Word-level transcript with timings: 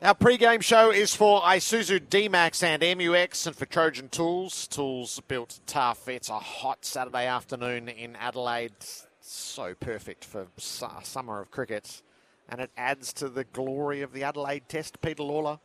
Our 0.00 0.14
pre-game 0.14 0.60
show 0.60 0.92
is 0.92 1.16
for 1.16 1.40
Isuzu 1.40 2.08
D-Max 2.08 2.62
and 2.62 2.84
MU-X 2.98 3.48
and 3.48 3.56
for 3.56 3.66
Trojan 3.66 4.08
Tools. 4.08 4.68
Tools 4.68 5.20
built 5.26 5.58
tough. 5.66 6.06
It's 6.06 6.28
a 6.28 6.38
hot 6.38 6.84
Saturday 6.84 7.26
afternoon 7.26 7.88
in 7.88 8.14
Adelaide. 8.14 8.74
So 9.20 9.74
perfect 9.74 10.24
for 10.24 10.46
summer 10.56 11.40
of 11.40 11.50
cricket. 11.50 12.02
And 12.48 12.60
it 12.60 12.70
adds 12.76 13.12
to 13.14 13.28
the 13.28 13.42
glory 13.42 14.02
of 14.02 14.12
the 14.12 14.22
Adelaide 14.22 14.68
Test, 14.68 15.00
Peter 15.00 15.24
Lalor. 15.24 15.58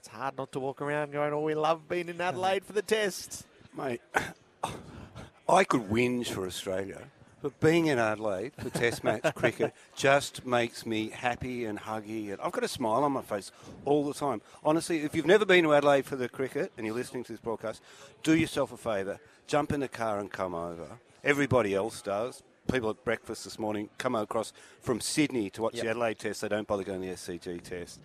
It's 0.00 0.08
hard 0.08 0.36
not 0.36 0.52
to 0.52 0.60
walk 0.60 0.82
around 0.82 1.12
going, 1.12 1.32
oh, 1.32 1.40
we 1.40 1.54
love 1.54 1.88
being 1.88 2.10
in 2.10 2.20
Adelaide 2.20 2.66
for 2.66 2.74
the 2.74 2.82
Test. 2.82 3.46
Mate, 3.74 4.02
I 5.48 5.64
could 5.64 5.88
whinge 5.88 6.26
for 6.26 6.46
Australia 6.46 7.04
but 7.42 7.58
being 7.60 7.86
in 7.86 7.98
Adelaide 7.98 8.52
for 8.58 8.70
Test 8.70 9.04
match 9.04 9.22
cricket 9.34 9.72
just 9.94 10.44
makes 10.44 10.84
me 10.84 11.10
happy 11.10 11.64
and 11.64 11.78
huggy, 11.78 12.32
and 12.32 12.40
I've 12.40 12.52
got 12.52 12.64
a 12.64 12.68
smile 12.68 13.04
on 13.04 13.12
my 13.12 13.22
face 13.22 13.52
all 13.84 14.04
the 14.04 14.14
time. 14.14 14.40
Honestly, 14.64 15.02
if 15.02 15.14
you've 15.14 15.26
never 15.26 15.44
been 15.44 15.64
to 15.64 15.74
Adelaide 15.74 16.04
for 16.04 16.16
the 16.16 16.28
cricket 16.28 16.72
and 16.76 16.86
you're 16.86 16.94
listening 16.94 17.24
to 17.24 17.32
this 17.32 17.40
broadcast, 17.40 17.82
do 18.22 18.36
yourself 18.36 18.72
a 18.72 18.76
favour, 18.76 19.20
jump 19.46 19.72
in 19.72 19.80
the 19.80 19.88
car 19.88 20.18
and 20.18 20.32
come 20.32 20.54
over. 20.54 20.98
Everybody 21.22 21.74
else 21.74 22.02
does. 22.02 22.42
People 22.70 22.90
at 22.90 23.02
breakfast 23.04 23.44
this 23.44 23.58
morning 23.58 23.88
come 23.96 24.14
across 24.14 24.52
from 24.80 25.00
Sydney 25.00 25.48
to 25.50 25.62
watch 25.62 25.74
yep. 25.74 25.84
the 25.84 25.90
Adelaide 25.90 26.18
Test. 26.18 26.42
They 26.42 26.48
don't 26.48 26.66
bother 26.66 26.84
going 26.84 27.00
to 27.00 27.08
the 27.08 27.14
SCG 27.14 27.62
Test. 27.62 28.00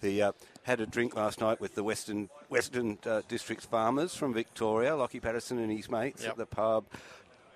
The 0.00 0.22
uh, 0.22 0.32
had 0.62 0.80
a 0.80 0.86
drink 0.86 1.16
last 1.16 1.40
night 1.40 1.60
with 1.60 1.74
the 1.74 1.82
Western 1.82 2.28
Western 2.48 2.98
uh, 3.04 3.22
District 3.28 3.62
farmers 3.64 4.14
from 4.14 4.32
Victoria, 4.32 4.94
Lockie 4.94 5.18
Patterson 5.18 5.58
and 5.58 5.72
his 5.72 5.90
mates 5.90 6.22
yep. 6.22 6.32
at 6.32 6.36
the 6.36 6.46
pub 6.46 6.84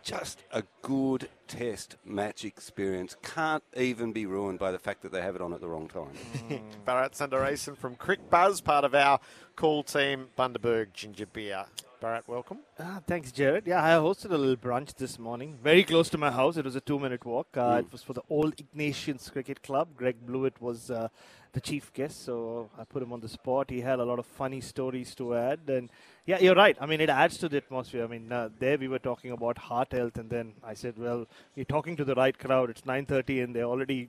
just 0.03 0.43
a 0.53 0.63
good 0.83 1.29
test 1.47 1.97
match 2.05 2.45
experience. 2.45 3.17
Can't 3.23 3.63
even 3.77 4.13
be 4.13 4.27
ruined 4.27 4.59
by 4.59 4.73
the 4.73 4.79
fact 4.79 5.03
that 5.03 5.13
they 5.13 5.23
have 5.23 5.35
it 5.35 5.41
on 5.41 5.53
at 5.53 5.61
the 5.61 5.69
wrong 5.69 5.89
time. 5.89 6.13
Mm. 6.49 6.61
Bharat 6.87 7.13
Sundaresan 7.13 7.77
from 7.77 7.97
Cricbuzz, 7.97 8.63
part 8.63 8.85
of 8.85 8.95
our 8.95 9.21
cool 9.57 9.83
team, 9.83 10.29
Bundaberg 10.39 10.93
Ginger 10.93 11.27
Beer. 11.27 11.67
Bharat, 12.03 12.27
welcome. 12.27 12.59
Ah, 12.81 13.01
thanks, 13.07 13.31
Jared. 13.31 13.65
Yeah, 13.65 13.81
I 13.81 13.91
hosted 13.91 14.33
a 14.33 14.37
little 14.37 14.57
brunch 14.57 14.93
this 14.97 15.21
morning, 15.21 15.57
very 15.63 15.85
close 15.85 16.11
to 16.11 16.19
my 16.19 16.33
house. 16.33 16.57
It 16.57 16.65
was 16.65 16.75
a 16.75 16.81
two-minute 16.81 17.25
walk. 17.25 17.57
Uh, 17.57 17.77
mm. 17.77 17.79
It 17.79 17.93
was 17.93 18.03
for 18.03 18.13
the 18.13 18.23
Old 18.29 18.57
Ignatians 18.57 19.31
Cricket 19.31 19.63
Club. 19.63 19.91
Greg 19.97 20.17
Blewett 20.27 20.61
was 20.61 20.91
uh, 20.91 21.07
the 21.53 21.61
chief 21.61 21.93
guest, 21.93 22.25
so 22.25 22.69
I 22.77 22.83
put 22.83 23.05
him 23.05 23.13
on 23.13 23.21
the 23.21 23.29
spot. 23.29 23.71
He 23.71 23.83
had 23.83 24.01
a 24.01 24.05
lot 24.05 24.19
of 24.19 24.27
funny 24.27 24.61
stories 24.61 25.15
to 25.15 25.37
add, 25.37 25.61
and 25.69 25.91
yeah, 26.27 26.41
you're 26.41 26.57
right. 26.57 26.77
I 26.81 26.87
mean, 26.87 27.01
it 27.01 27.09
adds 27.09 27.39
to 27.39 27.49
the 27.49 27.59
atmosphere. 27.59 28.03
I 28.03 28.09
mean, 28.09 28.33
uh, 28.33 28.49
there 28.59 28.79
we 28.79 28.89
were 28.89 28.99
talking 28.99 29.31
about 29.31 29.59
heart 29.59 29.93
health, 29.93 30.19
and 30.19 30.29
then 30.29 30.55
I 30.65 30.75
said, 30.75 30.99
well, 30.99 31.29
you're 31.55 31.67
talking 31.67 31.95
to 31.99 32.05
the 32.05 32.17
right 32.17 32.37
crowd. 32.37 32.69
It's 32.71 32.83
9:30, 32.83 33.45
and 33.45 33.55
they're 33.55 33.73
already 33.77 34.09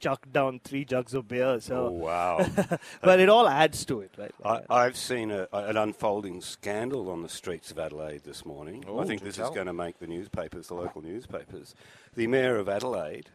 chucked 0.00 0.32
down 0.32 0.60
three 0.64 0.84
jugs 0.84 1.14
of 1.14 1.28
beer. 1.28 1.60
So 1.60 1.86
oh, 1.86 1.90
wow! 1.90 2.46
but 3.02 3.20
it 3.20 3.28
all 3.28 3.46
adds 3.48 3.84
to 3.84 4.00
it, 4.00 4.12
right? 4.18 4.64
I, 4.68 4.84
have 4.84 4.96
seen 4.96 5.30
a, 5.30 5.46
an 5.52 5.76
unfolding 5.76 6.40
scandal 6.40 7.10
on 7.10 7.22
the 7.22 7.28
streets 7.28 7.70
of 7.70 7.78
Adelaide 7.78 8.24
this 8.24 8.44
morning. 8.44 8.84
Oh, 8.88 8.98
I 8.98 9.04
think 9.04 9.22
this 9.22 9.36
tell. 9.36 9.48
is 9.48 9.54
going 9.54 9.66
to 9.66 9.72
make 9.72 9.98
the 9.98 10.06
newspapers, 10.06 10.68
the 10.68 10.74
local 10.74 11.02
newspapers. 11.02 11.74
The 12.16 12.26
mayor 12.26 12.56
of 12.56 12.68
Adelaide 12.68 13.30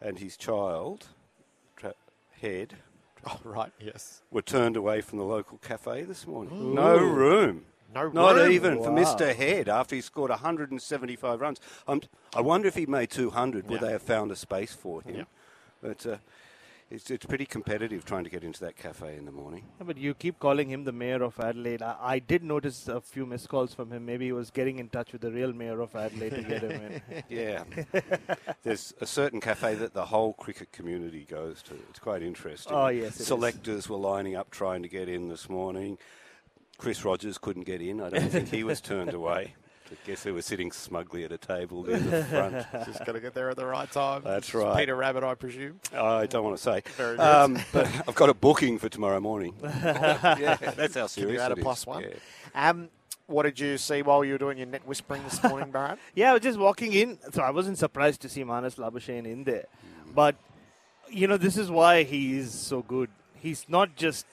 and 0.00 0.18
his 0.18 0.36
child, 0.36 1.06
tra- 1.76 1.94
head. 2.40 2.74
Oh 3.26 3.38
right, 3.44 3.72
yes. 3.78 4.22
Were 4.30 4.42
turned 4.42 4.76
away 4.76 5.00
from 5.00 5.18
the 5.18 5.24
local 5.24 5.58
cafe 5.58 6.02
this 6.02 6.26
morning. 6.26 6.54
Ooh. 6.54 6.74
No 6.74 6.96
room. 6.96 7.66
No 7.94 8.08
Not 8.10 8.36
room. 8.36 8.52
even 8.52 8.78
wow. 8.78 8.84
for 8.84 8.90
Mr. 8.90 9.34
Head 9.34 9.68
after 9.68 9.96
he 9.96 10.02
scored 10.02 10.30
175 10.30 11.40
runs. 11.40 11.58
I'm, 11.86 12.02
i 12.36 12.40
wonder 12.40 12.68
if 12.68 12.74
he 12.74 12.84
made 12.84 13.10
200, 13.10 13.64
yeah. 13.64 13.70
would 13.70 13.80
they 13.80 13.92
have 13.92 14.02
found 14.02 14.30
a 14.30 14.36
space 14.36 14.72
for 14.72 15.00
him? 15.02 15.16
Yeah. 15.16 15.24
But 15.80 16.06
uh, 16.06 16.16
it's, 16.90 17.10
it's 17.10 17.26
pretty 17.26 17.44
competitive 17.44 18.04
trying 18.04 18.24
to 18.24 18.30
get 18.30 18.42
into 18.42 18.60
that 18.60 18.76
cafe 18.76 19.16
in 19.16 19.26
the 19.26 19.32
morning. 19.32 19.64
Yeah, 19.78 19.84
but 19.86 19.98
you 19.98 20.14
keep 20.14 20.38
calling 20.38 20.70
him 20.70 20.84
the 20.84 20.92
mayor 20.92 21.22
of 21.22 21.38
Adelaide. 21.38 21.82
I, 21.82 21.96
I, 22.00 22.18
did 22.18 22.42
notice 22.42 22.88
a 22.88 23.00
few 23.00 23.26
missed 23.26 23.48
calls 23.48 23.74
from 23.74 23.92
him. 23.92 24.06
Maybe 24.06 24.26
he 24.26 24.32
was 24.32 24.50
getting 24.50 24.78
in 24.78 24.88
touch 24.88 25.12
with 25.12 25.20
the 25.20 25.30
real 25.30 25.52
mayor 25.52 25.80
of 25.80 25.94
Adelaide 25.94 26.30
to 26.30 26.42
get 26.42 26.62
him 26.62 26.70
in. 26.70 27.02
Yeah. 27.28 27.64
There's 28.62 28.94
a 29.00 29.06
certain 29.06 29.40
cafe 29.40 29.74
that 29.74 29.92
the 29.92 30.06
whole 30.06 30.32
cricket 30.32 30.72
community 30.72 31.26
goes 31.28 31.62
to. 31.64 31.74
It's 31.90 31.98
quite 31.98 32.22
interesting. 32.22 32.72
Oh, 32.72 32.88
yes. 32.88 33.16
Selectors 33.16 33.84
is. 33.84 33.88
were 33.88 33.98
lining 33.98 34.34
up 34.34 34.50
trying 34.50 34.82
to 34.82 34.88
get 34.88 35.08
in 35.08 35.28
this 35.28 35.48
morning. 35.48 35.98
Chris 36.78 37.04
Rogers 37.04 37.36
couldn't 37.36 37.64
get 37.64 37.82
in. 37.82 38.00
I 38.00 38.08
don't 38.08 38.30
think 38.30 38.48
he 38.48 38.64
was 38.64 38.80
turned 38.80 39.12
away. 39.12 39.54
I 39.90 39.96
guess 40.06 40.22
they 40.22 40.32
were 40.32 40.42
sitting 40.42 40.70
smugly 40.70 41.24
at 41.24 41.32
a 41.32 41.38
table 41.38 41.84
near 41.84 41.98
the 41.98 42.24
front. 42.24 42.66
Just 42.86 43.04
got 43.04 43.12
to 43.12 43.20
get 43.20 43.34
there 43.34 43.50
at 43.50 43.56
the 43.56 43.66
right 43.66 43.90
time. 43.90 44.22
That's 44.22 44.52
right. 44.54 44.76
Peter 44.76 44.94
Rabbit, 44.94 45.24
I 45.24 45.34
presume. 45.34 45.80
I 45.94 46.26
don't 46.26 46.44
want 46.44 46.56
to 46.56 46.62
say. 46.62 46.82
Very 46.96 47.16
good. 47.16 47.22
Um, 47.22 47.58
but 47.72 47.86
I've 48.06 48.14
got 48.14 48.28
a 48.28 48.34
booking 48.34 48.78
for 48.78 48.88
tomorrow 48.88 49.20
morning. 49.20 49.54
yeah, 49.62 50.56
that's 50.56 50.94
how 50.94 51.06
serious 51.06 51.42
Give 51.42 51.52
it 51.52 51.58
a 51.58 51.62
plus 51.62 51.86
one. 51.86 52.02
Yeah. 52.02 52.70
Um, 52.70 52.88
what 53.26 53.42
did 53.42 53.60
you 53.60 53.78
see 53.78 54.02
while 54.02 54.24
you 54.24 54.32
were 54.32 54.38
doing 54.38 54.58
your 54.58 54.66
net 54.66 54.86
whispering 54.86 55.22
this 55.24 55.42
morning, 55.42 55.70
Bharat? 55.70 55.98
yeah, 56.14 56.30
I 56.30 56.32
was 56.34 56.42
just 56.42 56.58
walking 56.58 56.92
in, 56.94 57.18
so 57.30 57.42
I 57.42 57.50
wasn't 57.50 57.78
surprised 57.78 58.22
to 58.22 58.28
see 58.28 58.42
Marnus 58.42 58.76
Labuschagne 58.76 59.26
in 59.26 59.44
there. 59.44 59.66
Mm. 60.08 60.14
But, 60.14 60.36
you 61.10 61.26
know, 61.26 61.36
this 61.36 61.56
is 61.56 61.70
why 61.70 62.04
he 62.04 62.38
is 62.38 62.52
so 62.52 62.82
good. 62.82 63.10
He's 63.34 63.66
not 63.68 63.96
just 63.96 64.26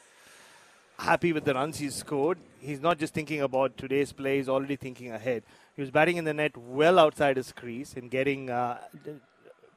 happy 0.97 1.33
with 1.33 1.45
the 1.45 1.53
runs 1.53 1.77
he's 1.77 1.95
scored. 1.95 2.37
He's 2.59 2.81
not 2.81 2.97
just 2.97 3.13
thinking 3.13 3.41
about 3.41 3.77
today's 3.77 4.11
play, 4.11 4.37
he's 4.37 4.49
already 4.49 4.75
thinking 4.75 5.11
ahead. 5.11 5.43
He 5.75 5.81
was 5.81 5.91
batting 5.91 6.17
in 6.17 6.25
the 6.25 6.33
net 6.33 6.57
well 6.57 6.99
outside 6.99 7.37
his 7.37 7.51
crease 7.51 7.93
and 7.93 8.09
getting 8.09 8.49
uh, 8.49 8.79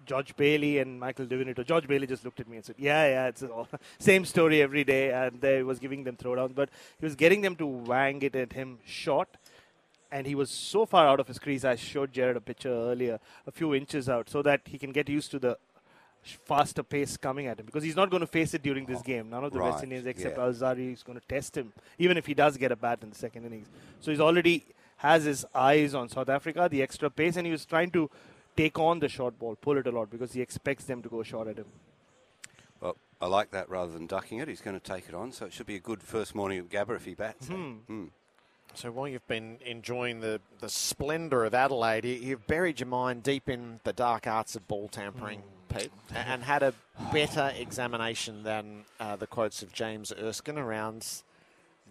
George 0.07 0.35
Bailey 0.37 0.79
and 0.79 0.99
Michael 0.99 1.27
Di 1.27 1.37
Venuto. 1.37 1.65
George 1.65 1.87
Bailey 1.87 2.07
just 2.07 2.25
looked 2.25 2.41
at 2.41 2.49
me 2.49 2.57
and 2.57 2.65
said, 2.65 2.77
Yeah, 2.79 3.07
yeah, 3.07 3.27
it's 3.29 3.43
the 3.43 3.67
same 3.99 4.25
story 4.25 4.63
every 4.63 4.85
day. 4.85 5.13
And 5.13 5.41
they 5.41 5.63
was 5.63 5.79
giving 5.79 6.05
them 6.05 6.17
throwdowns, 6.17 6.55
but 6.55 6.71
he 6.99 7.05
was 7.05 7.15
getting 7.15 7.43
them 7.43 7.57
to 7.57 7.67
wang 7.67 8.23
it 8.23 8.35
at 8.35 8.55
him 8.55 8.79
short. 8.85 9.29
And 10.11 10.27
he 10.27 10.35
was 10.35 10.51
so 10.51 10.87
far 10.87 11.07
out 11.07 11.21
of 11.21 11.29
his 11.29 11.39
crease. 11.39 11.65
I 11.65 11.77
showed 11.77 12.13
Jared 12.15 12.39
a 12.39 12.41
picture 12.41 12.71
earlier, 12.71 13.21
a 13.47 13.51
few 13.51 13.75
inches 13.75 14.09
out, 14.09 14.31
so 14.31 14.41
that 14.41 14.63
he 14.65 14.79
can 14.79 14.91
get 14.91 15.11
used 15.11 15.31
to 15.33 15.39
the 15.39 15.59
faster 16.23 16.83
pace 16.83 17.17
coming 17.17 17.47
at 17.47 17.59
him 17.59 17.67
because 17.67 17.83
he's 17.83 17.97
not 17.97 18.11
going 18.11 18.21
to 18.21 18.27
face 18.27 18.55
it 18.55 18.63
during 18.63 18.85
this 18.87 19.03
game. 19.03 19.31
None 19.31 19.45
of 19.45 19.53
the 19.53 19.59
right. 19.59 19.71
West 19.71 19.85
Indians 19.85 20.07
except 20.07 20.37
yeah. 20.37 20.45
Alzarri 20.45 20.93
is 20.93 21.03
going 21.03 21.19
to 21.19 21.27
test 21.27 21.57
him, 21.57 21.73
even 21.99 22.17
if 22.17 22.27
he 22.27 22.35
does 22.35 22.57
get 22.57 22.73
a 22.73 22.77
bat 22.77 22.99
in 23.03 23.11
the 23.11 23.17
second 23.17 23.47
innings. 23.47 23.69
So 24.01 24.11
he's 24.11 24.21
already 24.21 24.67
has 24.99 25.25
his 25.25 25.47
eyes 25.55 25.95
on 25.95 26.09
South 26.09 26.29
Africa, 26.29 26.69
the 26.71 26.83
extra 26.83 27.09
pace, 27.09 27.37
and 27.37 27.47
he 27.47 27.53
was 27.53 27.65
trying 27.65 27.91
to 27.93 28.11
take 28.57 28.79
on 28.79 28.99
the 28.99 29.09
short 29.09 29.39
ball, 29.39 29.57
pull 29.57 29.79
it 29.79 29.87
a 29.87 29.91
lot 29.91 30.11
because 30.11 30.33
he 30.33 30.41
expects 30.41 30.85
them 30.85 31.03
to 31.03 31.09
go 31.09 31.23
short 31.23 31.47
at 31.47 31.57
him. 31.57 31.67
Well, 32.81 32.97
I 33.21 33.27
like 33.27 33.53
that 33.53 33.69
rather 33.71 33.93
than 33.93 34.07
ducking 34.07 34.39
it. 34.41 34.49
He's 34.49 34.61
going 34.61 34.79
to 34.79 34.85
take 34.85 35.09
it 35.09 35.15
on, 35.15 35.31
so 35.33 35.47
it 35.47 35.53
should 35.53 35.67
be 35.67 35.77
a 35.77 35.81
good 35.81 36.03
first 36.03 36.35
morning 36.35 36.59
of 36.59 36.69
Gabba 36.69 36.97
if 36.97 37.05
he 37.05 37.15
bats. 37.15 37.49
Mm-hmm. 37.49 38.07
So 38.75 38.91
while 38.93 39.09
you've 39.09 39.27
been 39.27 39.59
enjoying 39.65 40.21
the, 40.21 40.41
the 40.61 40.69
splendour 40.69 41.45
of 41.45 41.55
Adelaide, 41.55 42.05
you've 42.05 42.47
buried 42.47 42.81
your 42.81 42.89
mind 42.89 43.23
deep 43.23 43.49
in 43.49 43.81
the 43.85 43.93
dark 43.93 44.27
arts 44.27 44.55
of 44.55 44.69
ball 44.69 44.89
tampering. 44.89 45.41
Mm 45.41 45.59
Pete, 45.69 45.91
and 46.15 46.43
had 46.43 46.63
a 46.63 46.75
better 47.13 47.53
examination 47.57 48.43
than 48.43 48.85
uh, 48.99 49.17
the 49.17 49.27
quotes 49.27 49.63
of 49.63 49.73
James 49.73 50.13
Erskine 50.19 50.59
around 50.59 51.23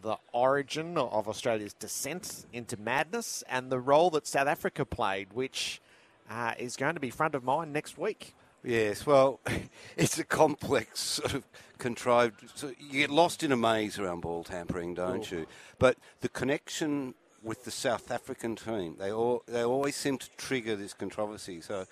the 0.02 0.18
origin 0.32 0.98
of 0.98 1.28
Australia's 1.28 1.74
descent 1.74 2.46
into 2.54 2.78
madness 2.78 3.44
and 3.50 3.72
the 3.72 3.80
role 3.80 4.10
that 4.12 4.28
South 4.28 4.48
Africa 4.48 4.86
played, 4.86 5.34
which 5.34 5.82
uh, 6.30 6.54
is 6.58 6.76
going 6.76 6.94
to 6.94 7.00
be 7.00 7.10
front 7.10 7.36
of 7.36 7.44
mind 7.44 7.74
next 7.74 7.98
week. 7.98 8.34
Yes, 8.64 9.06
well, 9.06 9.40
it's 9.98 10.18
a 10.20 10.24
complex 10.24 11.00
sort 11.00 11.34
of 11.34 11.44
contrived. 11.78 12.52
So 12.56 12.72
you 12.80 13.02
get 13.02 13.10
lost 13.10 13.44
in 13.44 13.52
a 13.52 13.58
maze 13.58 14.00
around 14.00 14.22
ball 14.22 14.44
tampering, 14.44 14.94
don't 14.94 15.32
Ooh. 15.32 15.40
you? 15.40 15.48
But 15.80 15.98
the 16.22 16.30
connection 16.30 17.14
with 17.44 17.64
the 17.64 17.72
South 17.72 18.12
African 18.12 18.56
team, 18.56 18.96
they 19.00 19.12
all, 19.12 19.44
they 19.48 19.64
always 19.64 19.96
seem 19.96 20.18
to 20.18 20.30
trigger 20.38 20.76
this 20.76 20.94
controversy. 20.94 21.62
So 21.62 21.86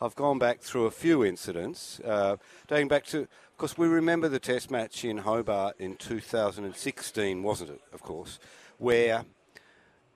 I've 0.00 0.14
gone 0.14 0.38
back 0.38 0.60
through 0.60 0.86
a 0.86 0.90
few 0.90 1.24
incidents, 1.24 2.00
uh, 2.00 2.36
dating 2.68 2.88
back 2.88 3.06
to, 3.06 3.20
of 3.22 3.56
course, 3.58 3.76
we 3.76 3.88
remember 3.88 4.28
the 4.28 4.38
Test 4.38 4.70
match 4.70 5.04
in 5.04 5.18
Hobart 5.18 5.76
in 5.78 5.96
2016, 5.96 7.42
wasn't 7.42 7.70
it? 7.70 7.80
Of 7.92 8.02
course, 8.02 8.38
where 8.78 9.24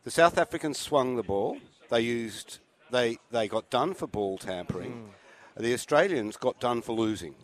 the 0.05 0.11
South 0.11 0.39
Africans 0.39 0.79
swung 0.79 1.17
the 1.17 1.23
ball. 1.23 1.59
They 1.91 2.01
used, 2.01 2.59
they 2.91 3.19
they 3.31 3.49
got 3.49 3.71
done 3.71 3.95
for 3.95 4.07
ball 4.07 4.39
tampering. 4.39 4.93
Mm. 4.93 5.24
The 5.57 5.73
Australians 5.73 6.37
got 6.37 6.61
done 6.61 6.83
for 6.83 6.93
losing. 6.93 7.35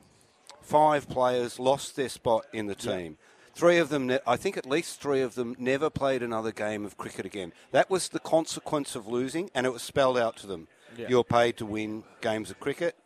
Five 0.63 1.09
players 1.09 1.59
lost 1.59 1.97
their 1.97 2.09
spot 2.09 2.47
in 2.53 2.67
the 2.67 2.75
team. 2.75 3.19
Three 3.55 3.79
of 3.79 3.89
them, 3.89 4.11
I 4.27 4.37
think 4.37 4.57
at 4.57 4.67
least 4.67 5.01
three 5.01 5.21
of 5.21 5.35
them, 5.35 5.57
never 5.59 5.91
played 5.91 6.23
another 6.23 6.53
game 6.53 6.85
of 6.85 6.97
cricket 6.97 7.27
again. 7.27 7.53
That 7.73 7.91
was 7.91 8.09
the 8.09 8.21
consequence 8.21 8.95
of 8.95 9.07
losing, 9.07 9.51
and 9.55 9.67
it 9.67 9.73
was 9.73 9.83
spelled 9.83 10.17
out 10.17 10.37
to 10.39 10.47
them. 10.47 10.69
Yeah. 10.97 11.09
You're 11.09 11.25
paid 11.25 11.57
to 11.59 11.67
win 11.67 12.05
games 12.21 12.51
of 12.51 12.59
cricket, 12.59 12.97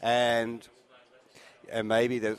and 0.00 0.66
and 1.70 1.88
maybe 1.88 2.18
there's 2.18 2.38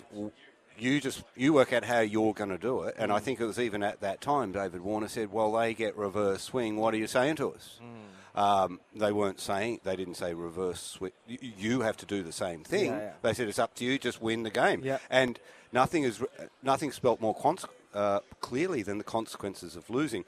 you 0.78 1.00
just 1.00 1.24
you 1.36 1.54
work 1.54 1.74
out 1.74 1.84
how 1.84 2.00
you're 2.00 2.34
going 2.34 2.50
to 2.50 2.58
do 2.58 2.84
it. 2.84 2.96
And 2.98 3.12
I 3.12 3.20
mm. 3.20 3.24
think 3.24 3.40
it 3.40 3.46
was 3.46 3.60
even 3.60 3.84
at 3.84 4.02
that 4.02 4.22
time 4.22 4.52
David 4.52 4.82
Warner 4.82 5.08
said, 5.08 5.32
"Well, 5.32 5.52
they 5.54 5.74
get 5.74 5.96
reverse 5.96 6.44
swing. 6.44 6.78
What 6.78 6.94
are 6.94 6.98
you 6.98 7.08
saying 7.08 7.38
to 7.38 7.52
us?" 7.54 7.80
Mm. 7.82 8.14
Um, 8.36 8.80
they 8.96 9.12
weren't 9.12 9.40
saying 9.40 9.82
they 9.84 9.96
didn't 9.96 10.16
say 10.16 10.34
reverse 10.34 10.82
swing. 10.82 11.12
You, 11.28 11.38
you 11.58 11.82
have 11.82 11.98
to 11.98 12.06
do 12.06 12.24
the 12.24 12.32
same 12.32 12.64
thing. 12.64 12.88
Yeah, 12.88 13.00
yeah. 13.00 13.12
They 13.22 13.34
said 13.34 13.48
it's 13.48 13.60
up 13.60 13.76
to 13.76 13.86
you. 13.86 14.00
Just 14.00 14.22
win 14.22 14.44
the 14.44 14.50
game. 14.50 14.82
Yeah. 14.84 14.98
And 15.10 15.40
nothing 15.72 16.04
is 16.04 16.24
nothing 16.64 16.92
spelt 16.92 17.22
more 17.22 17.36
cons- 17.36 17.66
uh, 17.94 18.22
clearly 18.42 18.82
than 18.82 18.98
the 18.98 19.04
consequences 19.04 19.76
of 19.76 19.90
losing. 19.90 20.26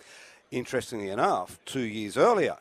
Interestingly 0.51 1.09
enough, 1.09 1.59
two 1.65 1.81
years 1.81 2.15
earlier, 2.15 2.57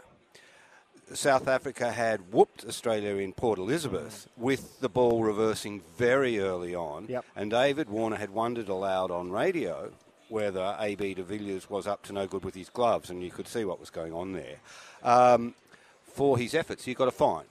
South 1.12 1.46
Africa 1.46 1.92
had 1.92 2.32
whooped 2.32 2.64
Australia 2.66 3.16
in 3.16 3.34
Port 3.34 3.58
Elizabeth 3.58 4.26
with 4.38 4.80
the 4.80 4.88
ball 4.88 5.22
reversing 5.22 5.82
very 5.98 6.40
early 6.40 6.74
on. 6.74 7.06
Yep. 7.08 7.24
And 7.36 7.50
David 7.50 7.90
Warner 7.90 8.16
had 8.16 8.30
wondered 8.30 8.68
aloud 8.68 9.10
on 9.10 9.30
radio 9.30 9.92
whether 10.34 10.76
AB 10.80 11.14
de 11.14 11.22
Villiers 11.22 11.70
was 11.70 11.86
up 11.86 12.02
to 12.02 12.12
no 12.12 12.26
good 12.26 12.44
with 12.44 12.56
his 12.56 12.68
gloves, 12.68 13.08
and 13.08 13.22
you 13.22 13.30
could 13.30 13.46
see 13.46 13.64
what 13.64 13.78
was 13.78 13.88
going 13.88 14.12
on 14.12 14.32
there. 14.32 14.56
Um, 15.04 15.54
for 16.02 16.36
his 16.36 16.54
efforts, 16.54 16.84
he 16.84 16.92
got 16.92 17.06
a 17.06 17.12
fine. 17.12 17.44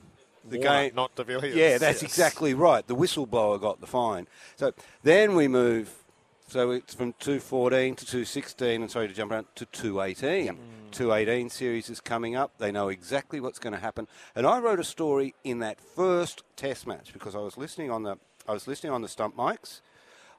The 0.50 0.58
Warner, 0.58 0.92
not 0.94 1.16
de 1.16 1.24
Villiers. 1.24 1.56
Yeah, 1.56 1.78
that's 1.78 2.02
Yes. 2.02 2.12
exactly 2.12 2.54
right. 2.54 2.86
The 2.86 2.96
whistleblower 2.96 3.60
got 3.62 3.80
the 3.80 3.88
fine. 3.88 4.28
So 4.58 4.74
then 5.02 5.34
we 5.34 5.48
move. 5.48 6.04
So 6.50 6.72
it's 6.72 6.94
from 6.94 7.14
214 7.20 7.96
to 7.96 8.06
216, 8.06 8.82
and 8.82 8.92
sorry 8.92 9.08
to 9.08 9.14
jump 9.14 9.32
around 9.32 9.48
to 9.56 9.66
218. 9.66 10.60
218 10.92 11.50
series 11.50 11.90
is 11.90 12.02
coming 12.02 12.36
up. 12.36 12.52
They 12.60 12.72
know 12.72 12.90
exactly 12.90 13.40
what's 13.40 13.60
going 13.60 13.74
to 13.74 13.80
happen. 13.80 14.10
And 14.36 14.46
I 14.46 14.60
wrote 14.60 14.80
a 14.82 14.84
story 14.84 15.34
in 15.46 15.60
that 15.60 15.80
first 15.80 16.44
Test 16.58 16.86
match 16.86 17.14
because 17.14 17.34
I 17.34 17.40
was 17.40 17.58
listening 17.58 17.90
on 17.90 18.04
the 18.04 18.18
I 18.46 18.52
was 18.52 18.68
listening 18.68 18.92
on 18.92 19.02
the 19.02 19.08
stump 19.08 19.38
mics, 19.38 19.80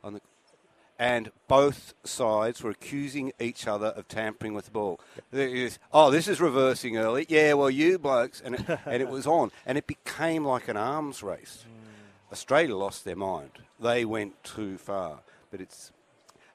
on 0.04 0.12
the 0.12 0.20
and 0.98 1.30
both 1.48 1.94
sides 2.04 2.62
were 2.62 2.70
accusing 2.70 3.32
each 3.40 3.66
other 3.66 3.88
of 3.88 4.08
tampering 4.08 4.54
with 4.54 4.66
the 4.66 4.70
ball. 4.70 5.00
Is, 5.32 5.78
oh, 5.92 6.10
this 6.10 6.28
is 6.28 6.40
reversing 6.40 6.96
early. 6.96 7.26
Yeah, 7.28 7.54
well, 7.54 7.70
you 7.70 7.98
blokes, 7.98 8.40
and 8.40 8.54
it, 8.54 8.64
and 8.86 9.02
it 9.02 9.08
was 9.08 9.26
on, 9.26 9.50
and 9.66 9.76
it 9.76 9.86
became 9.86 10.44
like 10.44 10.68
an 10.68 10.76
arms 10.76 11.22
race. 11.22 11.64
Mm. 11.66 12.32
Australia 12.32 12.76
lost 12.76 13.04
their 13.04 13.16
mind. 13.16 13.50
They 13.80 14.04
went 14.04 14.42
too 14.44 14.78
far. 14.78 15.20
But 15.50 15.60
it's, 15.60 15.92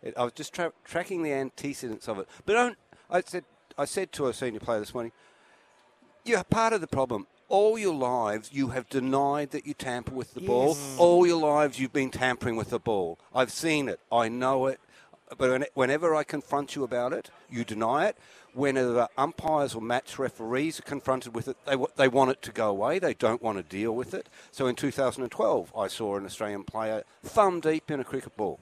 it, 0.02 0.14
I 0.18 0.24
was 0.24 0.34
just 0.34 0.54
tra- 0.54 0.74
tracking 0.84 1.24
the 1.24 1.32
antecedents 1.34 2.08
of 2.08 2.20
it. 2.20 2.28
But 2.46 2.54
don't, 2.54 2.78
I 3.10 3.22
said, 3.22 3.44
I 3.78 3.86
said 3.86 4.12
to 4.14 4.28
a 4.28 4.34
senior 4.34 4.60
player 4.60 4.80
this 4.80 4.94
morning, 4.94 5.12
you're 6.26 6.44
part 6.44 6.74
of 6.74 6.82
the 6.82 6.88
problem. 6.88 7.28
All 7.50 7.80
your 7.80 7.96
lives, 7.96 8.51
you 8.54 8.68
have 8.69 8.88
denied 8.90 9.50
that 9.51 9.66
you 9.66 9.74
tamper 9.74 10.13
with 10.13 10.36
the 10.36 10.42
ball. 10.42 10.78
All 11.00 11.25
your 11.25 11.42
lives, 11.42 11.80
you've 11.80 11.92
been 11.92 12.12
tampering 12.12 12.56
with 12.56 12.69
the 12.69 12.80
ball. 12.80 13.18
I've 13.34 13.51
seen 13.51 13.90
it. 13.90 14.00
I 14.12 14.30
know 14.30 14.68
it. 14.68 14.80
But 15.36 15.69
whenever 15.74 16.16
I 16.16 16.24
confront 16.24 16.75
you 16.75 16.84
about 16.84 17.12
it, 17.12 17.31
you 17.50 17.63
deny 17.63 18.07
it. 18.07 18.18
Whenever 18.54 19.07
umpires 19.18 19.75
or 19.75 19.81
match 19.81 20.18
referees 20.19 20.80
are 20.80 20.84
confronted 20.84 21.36
with 21.36 21.48
it, 21.48 21.57
they, 21.66 21.75
they 21.98 22.07
want 22.07 22.31
it 22.31 22.42
to 22.44 22.51
go 22.51 22.69
away. 22.69 23.00
They 23.00 23.13
don't 23.13 23.42
want 23.42 23.57
to 23.57 23.63
deal 23.63 23.95
with 23.95 24.13
it. 24.13 24.28
So 24.52 24.68
in 24.68 24.75
2012, 24.75 25.72
I 25.75 25.88
saw 25.88 26.18
an 26.18 26.25
Australian 26.25 26.63
player 26.63 27.04
thumb 27.24 27.60
deep 27.60 27.90
in 27.92 28.00
a 28.00 28.04
cricket 28.04 28.36
ball. 28.38 28.60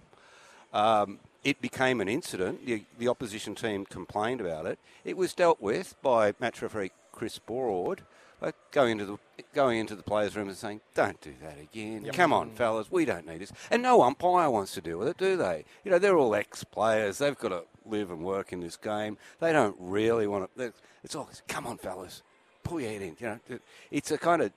Um, 0.74 1.19
it 1.44 1.62
became 1.62 2.01
an 2.01 2.10
incident. 2.10 2.66
The, 2.66 2.83
the 2.98 3.07
opposition 3.07 3.56
team 3.56 3.86
complained 3.86 4.42
about 4.42 4.66
it. 4.66 4.80
It 5.06 5.16
was 5.16 5.33
dealt 5.33 5.62
with 5.62 5.95
by 6.01 6.33
match 6.40 6.62
referee 6.62 6.92
Chris 7.13 7.40
Broad, 7.40 8.01
uh, 8.42 8.51
going 8.72 8.92
into 8.92 9.06
the 9.06 9.18
going 9.54 9.80
into 9.80 9.95
the 9.95 10.04
players' 10.04 10.36
room 10.36 10.48
and 10.48 10.57
saying, 10.57 10.81
"Don't 10.94 11.19
do 11.22 11.34
that 11.42 11.57
again. 11.60 12.10
Come 12.13 12.34
on, 12.34 12.51
fellas, 12.51 12.92
we 12.92 13.06
don't 13.06 13.25
need 13.28 13.39
this." 13.39 13.51
And 13.72 13.81
no 13.81 14.01
umpire 14.04 14.50
wants 14.50 14.74
to 14.74 14.81
deal 14.81 14.98
with 15.00 15.07
it, 15.07 15.18
do 15.18 15.38
they? 15.38 15.66
You 15.84 15.92
know, 15.92 16.00
they're 16.00 16.18
all 16.18 16.36
ex-players. 16.36 17.18
They've 17.18 17.38
got 17.38 17.50
to 17.50 17.63
live 17.86 18.12
and 18.12 18.24
work 18.24 18.54
in 18.54 18.60
this 18.60 18.78
game. 18.78 19.18
They 19.39 19.51
don't 19.51 19.75
really 19.80 20.28
want 20.28 20.50
to. 20.57 20.74
It's 21.04 21.16
all, 21.16 21.30
"Come 21.48 21.66
on, 21.68 21.78
fellas, 21.78 22.22
pull 22.63 22.80
your 22.81 22.92
head 22.92 23.01
in." 23.01 23.16
You 23.19 23.39
know, 23.50 23.60
it's 23.92 24.12
a 24.12 24.18
kind 24.18 24.42
of 24.42 24.51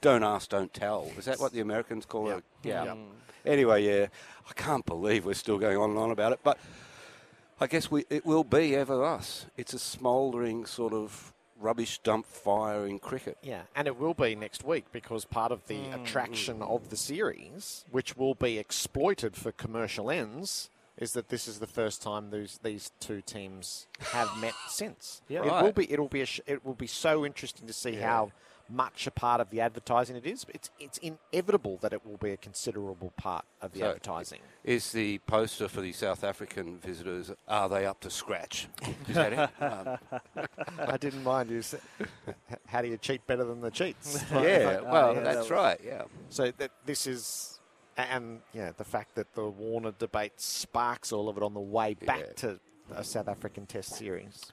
don't 0.00 0.24
ask, 0.24 0.50
don't 0.50 0.74
tell. 0.74 1.10
Is 1.16 1.26
that 1.26 1.38
what 1.38 1.52
the 1.52 1.60
Americans 1.60 2.04
call 2.04 2.28
it? 2.30 2.44
Yeah. 2.64 2.84
Yep. 2.84 2.98
Anyway, 3.46 3.84
yeah, 3.84 4.06
I 4.48 4.52
can't 4.54 4.84
believe 4.84 5.24
we're 5.24 5.34
still 5.34 5.58
going 5.58 5.76
on 5.76 5.90
and 5.90 5.98
on 5.98 6.10
about 6.10 6.32
it, 6.32 6.40
but 6.42 6.58
I 7.60 7.66
guess 7.68 7.90
we 7.90 8.04
it 8.10 8.26
will 8.26 8.44
be 8.44 8.74
ever 8.74 8.96
thus. 8.96 9.46
It's 9.56 9.72
a 9.72 9.78
smouldering 9.78 10.66
sort 10.66 10.92
of 10.92 11.32
rubbish 11.62 11.98
dump 11.98 12.26
fire 12.26 12.86
in 12.86 12.98
cricket. 12.98 13.38
Yeah, 13.42 13.62
and 13.74 13.86
it 13.86 13.96
will 13.98 14.14
be 14.14 14.34
next 14.34 14.64
week 14.64 14.86
because 14.92 15.24
part 15.24 15.52
of 15.52 15.66
the 15.68 15.76
Mm. 15.78 16.02
attraction 16.02 16.60
of 16.62 16.90
the 16.90 16.96
series, 16.96 17.84
which 17.90 18.16
will 18.16 18.34
be 18.34 18.58
exploited 18.58 19.36
for 19.36 19.52
commercial 19.52 20.10
ends, 20.10 20.70
is 20.98 21.12
that 21.14 21.28
this 21.28 21.48
is 21.48 21.58
the 21.60 21.66
first 21.66 22.02
time 22.02 22.30
these 22.30 22.58
these 22.62 22.92
two 23.00 23.22
teams 23.22 23.86
have 24.12 24.36
met 24.38 24.54
since. 24.68 25.22
Yeah. 25.28 25.44
it 25.44 25.48
Right. 25.48 25.64
will 25.64 25.72
be. 25.72 25.90
It'll 25.92 26.08
be. 26.08 26.20
A 26.22 26.26
sh- 26.26 26.40
it 26.46 26.64
will 26.64 26.74
be 26.74 26.86
so 26.86 27.24
interesting 27.24 27.66
to 27.66 27.72
see 27.72 27.94
how 27.94 28.32
much 28.68 29.06
a 29.06 29.10
part 29.10 29.40
of 29.40 29.50
the 29.50 29.60
advertising 29.60 30.16
it 30.16 30.26
is. 30.26 30.44
It's 30.48 30.70
it's 30.78 30.98
inevitable 30.98 31.78
that 31.82 31.92
it 31.92 32.04
will 32.06 32.16
be 32.16 32.30
a 32.30 32.36
considerable 32.36 33.12
part 33.16 33.44
of 33.60 33.72
the 33.72 33.80
So- 33.80 33.86
advertising. 33.88 34.40
Is 34.64 34.92
the 34.92 35.18
poster 35.26 35.68
for 35.68 35.80
the 35.80 35.92
South 35.92 36.22
African 36.22 36.78
visitors? 36.78 37.32
Are 37.48 37.68
they 37.68 37.84
up 37.84 38.00
to 38.00 38.10
scratch? 38.10 38.68
Is 39.08 39.14
that 39.14 39.32
it? 39.32 39.50
Um, 39.60 39.98
I 40.78 40.96
didn't 40.96 41.24
mind 41.24 41.50
you. 41.50 41.62
Said, 41.62 41.80
how 42.66 42.82
do 42.82 42.88
you 42.88 42.96
cheat 42.96 43.26
better 43.26 43.44
than 43.44 43.60
the 43.60 43.70
cheats? 43.70 44.24
yeah. 44.32 44.80
Well, 44.80 45.14
yeah, 45.14 45.20
that 45.20 45.24
that's 45.24 45.36
was- 45.38 45.50
right. 45.50 45.80
Yeah. 45.84 46.02
So 46.28 46.52
that 46.58 46.70
this 46.86 47.06
is, 47.06 47.60
and 47.96 48.40
yeah, 48.52 48.70
the 48.76 48.84
fact 48.84 49.14
that 49.16 49.32
the 49.34 49.44
Warner 49.48 49.92
debate 49.98 50.40
sparks 50.40 51.12
all 51.12 51.28
of 51.28 51.36
it 51.36 51.42
on 51.42 51.54
the 51.54 51.60
way 51.60 51.94
back 51.94 52.20
Yeah. 52.20 52.32
to 52.36 52.60
a 52.94 53.02
South 53.04 53.28
African 53.28 53.66
Test 53.66 53.94
series. 53.96 54.52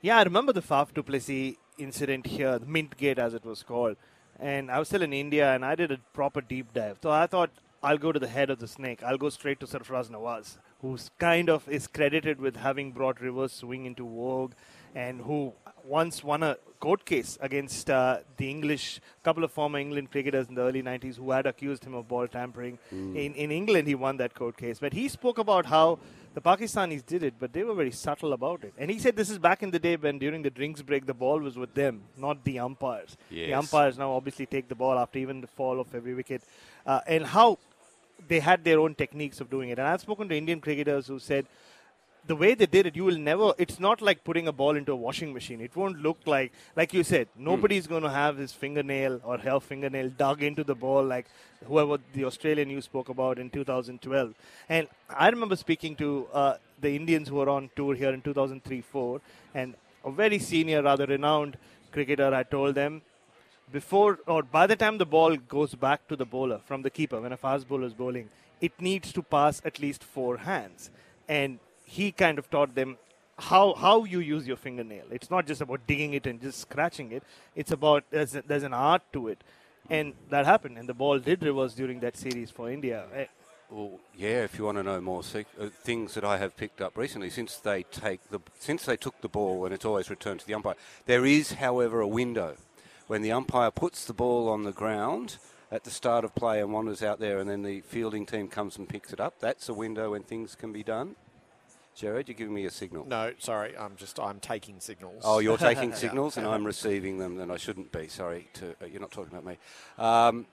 Yeah, 0.00 0.18
I 0.18 0.22
remember 0.22 0.52
the 0.52 0.62
Faf 0.62 0.94
du 0.94 1.02
Plessis 1.02 1.56
incident 1.76 2.24
here, 2.26 2.56
the 2.56 2.66
Mint 2.66 2.96
Gate 2.96 3.18
as 3.18 3.34
it 3.34 3.44
was 3.44 3.64
called. 3.64 3.96
And 4.38 4.70
I 4.70 4.78
was 4.78 4.86
still 4.86 5.02
in 5.02 5.12
India 5.12 5.52
and 5.52 5.64
I 5.64 5.74
did 5.74 5.90
a 5.90 5.98
proper 6.12 6.40
deep 6.40 6.72
dive. 6.72 6.98
So 7.02 7.10
I 7.10 7.26
thought 7.26 7.50
I'll 7.82 7.98
go 7.98 8.12
to 8.12 8.20
the 8.20 8.28
head 8.28 8.48
of 8.48 8.60
the 8.60 8.68
snake. 8.68 9.02
I'll 9.02 9.18
go 9.18 9.28
straight 9.28 9.58
to 9.58 9.66
Sarfraz 9.66 10.08
Nawaz, 10.08 10.58
who's 10.82 11.10
kind 11.18 11.50
of 11.50 11.68
is 11.68 11.88
credited 11.88 12.40
with 12.40 12.54
having 12.54 12.92
brought 12.92 13.20
reverse 13.20 13.52
swing 13.52 13.86
into 13.86 14.04
vogue 14.04 14.52
and 14.94 15.22
who 15.22 15.52
once 15.84 16.22
won 16.22 16.44
a 16.44 16.56
court 16.78 17.04
case 17.04 17.36
against 17.40 17.90
uh, 17.90 18.18
the 18.36 18.48
English, 18.48 19.00
couple 19.24 19.42
of 19.42 19.50
former 19.50 19.80
England 19.80 20.12
cricketers 20.12 20.46
in 20.48 20.54
the 20.54 20.62
early 20.62 20.82
90s 20.82 21.16
who 21.16 21.32
had 21.32 21.44
accused 21.44 21.84
him 21.84 21.94
of 21.94 22.06
ball 22.06 22.28
tampering. 22.28 22.78
In, 23.16 23.34
in 23.34 23.50
England, 23.50 23.88
he 23.88 23.96
won 23.96 24.16
that 24.18 24.34
court 24.34 24.56
case. 24.56 24.78
But 24.78 24.92
he 24.92 25.08
spoke 25.08 25.38
about 25.38 25.66
how 25.66 25.98
the 26.34 26.40
Pakistanis 26.40 27.04
did 27.04 27.22
it, 27.22 27.34
but 27.38 27.52
they 27.52 27.64
were 27.64 27.74
very 27.74 27.90
subtle 27.90 28.32
about 28.32 28.62
it. 28.64 28.72
And 28.78 28.90
he 28.90 28.98
said 28.98 29.16
this 29.16 29.30
is 29.30 29.38
back 29.38 29.62
in 29.62 29.70
the 29.70 29.78
day 29.78 29.96
when 29.96 30.18
during 30.18 30.42
the 30.42 30.50
drinks 30.50 30.82
break, 30.82 31.06
the 31.06 31.14
ball 31.14 31.40
was 31.40 31.56
with 31.56 31.74
them, 31.74 32.02
not 32.16 32.44
the 32.44 32.58
umpires. 32.58 33.16
The 33.48 33.54
umpires 33.54 33.98
now 33.98 34.12
obviously 34.12 34.46
take 34.46 34.68
the 34.68 34.74
ball 34.74 34.98
after 34.98 35.18
even 35.18 35.40
the 35.40 35.46
fall 35.46 35.80
of 35.80 35.94
every 35.94 36.14
wicket. 36.14 36.42
Uh, 36.86 37.00
and 37.06 37.26
how 37.26 37.58
they 38.26 38.40
had 38.40 38.64
their 38.64 38.80
own 38.80 38.94
techniques 38.94 39.40
of 39.40 39.50
doing 39.50 39.70
it. 39.70 39.78
And 39.78 39.88
I've 39.88 40.00
spoken 40.00 40.28
to 40.28 40.36
Indian 40.36 40.60
cricketers 40.60 41.06
who 41.06 41.18
said 41.18 41.46
the 42.26 42.36
way 42.36 42.54
they 42.54 42.66
did 42.66 42.86
it, 42.86 42.96
you 42.96 43.04
will 43.04 43.16
never. 43.16 43.52
It's 43.58 43.80
not 43.80 44.02
like 44.02 44.22
putting 44.24 44.48
a 44.48 44.52
ball 44.52 44.76
into 44.76 44.92
a 44.92 44.96
washing 44.96 45.32
machine. 45.32 45.60
It 45.60 45.74
won't 45.74 46.02
look 46.02 46.18
like, 46.26 46.52
like 46.76 46.92
you 46.92 47.02
said, 47.02 47.28
nobody's 47.36 47.86
going 47.86 48.02
to 48.02 48.10
have 48.10 48.36
his 48.36 48.52
fingernail 48.52 49.20
or 49.24 49.38
her 49.38 49.60
fingernail 49.60 50.10
dug 50.10 50.42
into 50.42 50.64
the 50.64 50.74
ball 50.74 51.04
like 51.04 51.26
whoever 51.66 51.98
the 52.12 52.24
Australian 52.24 52.70
you 52.70 52.80
spoke 52.80 53.08
about 53.08 53.38
in 53.38 53.50
2012. 53.50 54.34
And 54.68 54.88
I 55.08 55.28
remember 55.30 55.56
speaking 55.56 55.96
to 55.96 56.26
uh, 56.32 56.54
the 56.80 56.94
Indians 56.94 57.28
who 57.28 57.36
were 57.36 57.48
on 57.48 57.70
tour 57.76 57.94
here 57.94 58.10
in 58.10 58.22
2003-4, 58.22 59.20
and 59.54 59.74
a 60.04 60.10
very 60.10 60.38
senior, 60.38 60.82
rather 60.82 61.06
renowned 61.06 61.56
cricketer. 61.92 62.34
I 62.34 62.42
told 62.42 62.74
them 62.74 63.02
before 63.72 64.18
or 64.26 64.42
by 64.42 64.66
the 64.66 64.76
time 64.76 64.98
the 64.98 65.06
ball 65.06 65.36
goes 65.36 65.74
back 65.74 66.06
to 66.08 66.16
the 66.16 66.24
bowler 66.24 66.60
from 66.64 66.82
the 66.82 66.90
keeper 66.90 67.20
when 67.20 67.32
a 67.32 67.36
fast 67.36 67.68
bowler 67.68 67.86
is 67.86 67.92
bowling, 67.92 68.28
it 68.60 68.72
needs 68.80 69.12
to 69.12 69.22
pass 69.22 69.60
at 69.64 69.78
least 69.78 70.02
four 70.02 70.38
hands. 70.38 70.90
And 71.28 71.58
he 71.88 72.12
kind 72.12 72.38
of 72.38 72.50
taught 72.50 72.74
them 72.74 72.98
how 73.38 73.74
how 73.74 74.04
you 74.04 74.20
use 74.20 74.46
your 74.46 74.56
fingernail. 74.56 75.06
It's 75.10 75.30
not 75.30 75.46
just 75.46 75.60
about 75.60 75.86
digging 75.86 76.12
it 76.14 76.26
and 76.26 76.40
just 76.40 76.60
scratching 76.60 77.12
it. 77.12 77.22
It's 77.54 77.70
about 77.70 78.04
there's, 78.10 78.34
a, 78.34 78.42
there's 78.42 78.64
an 78.64 78.74
art 78.74 79.02
to 79.14 79.28
it. 79.28 79.42
And 79.90 80.12
that 80.28 80.44
happened, 80.44 80.76
and 80.76 80.86
the 80.88 80.94
ball 80.94 81.18
did 81.18 81.42
reverse 81.42 81.74
during 81.74 82.00
that 82.00 82.16
series 82.16 82.50
for 82.50 82.70
India. 82.70 83.04
Eh, 83.14 83.24
Well, 83.70 84.00
yeah. 84.14 84.44
If 84.44 84.58
you 84.58 84.64
want 84.64 84.76
to 84.78 84.82
know 84.82 85.00
more 85.00 85.22
uh, 85.34 85.68
things 85.82 86.14
that 86.14 86.24
I 86.24 86.36
have 86.36 86.56
picked 86.56 86.82
up 86.82 86.98
recently, 86.98 87.30
since 87.30 87.56
they 87.56 87.84
take 87.84 88.20
the 88.28 88.40
since 88.58 88.84
they 88.84 88.98
took 88.98 89.20
the 89.22 89.28
ball 89.28 89.64
and 89.64 89.72
it's 89.72 89.86
always 89.86 90.10
returned 90.10 90.40
to 90.40 90.46
the 90.46 90.54
umpire, 90.54 90.74
there 91.06 91.24
is, 91.24 91.52
however, 91.52 92.00
a 92.00 92.08
window 92.22 92.56
when 93.06 93.22
the 93.22 93.32
umpire 93.32 93.70
puts 93.70 94.04
the 94.04 94.12
ball 94.12 94.48
on 94.48 94.64
the 94.64 94.72
ground 94.72 95.38
at 95.70 95.84
the 95.84 95.90
start 95.90 96.24
of 96.24 96.34
play 96.34 96.60
and 96.60 96.72
wanders 96.72 97.02
out 97.02 97.18
there, 97.20 97.38
and 97.38 97.48
then 97.48 97.62
the 97.62 97.80
fielding 97.82 98.26
team 98.26 98.48
comes 98.48 98.76
and 98.76 98.88
picks 98.88 99.12
it 99.12 99.20
up. 99.20 99.34
That's 99.40 99.68
a 99.68 99.74
window 99.74 100.12
when 100.12 100.22
things 100.22 100.54
can 100.54 100.72
be 100.72 100.82
done. 100.82 101.16
Jared, 101.98 102.28
you're 102.28 102.36
giving 102.36 102.54
me 102.54 102.64
a 102.64 102.70
signal. 102.70 103.04
No, 103.08 103.32
sorry, 103.38 103.76
I'm 103.76 103.96
just 103.96 104.20
I'm 104.20 104.38
taking 104.38 104.78
signals. 104.78 105.22
Oh, 105.24 105.40
you're 105.40 105.58
taking 105.70 105.92
signals 105.92 106.36
and 106.36 106.46
I'm 106.46 106.64
receiving 106.64 107.18
them, 107.18 107.36
then 107.36 107.50
I 107.50 107.56
shouldn't 107.56 107.90
be. 107.90 108.06
Sorry, 108.06 108.46
to, 108.54 108.70
uh, 108.80 108.86
you're 108.86 109.00
not 109.00 109.10
talking 109.10 109.32
about 109.32 109.44
me. 109.44 109.58
Um, 109.98 110.46